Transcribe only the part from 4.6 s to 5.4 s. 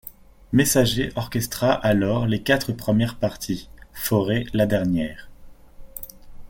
dernière.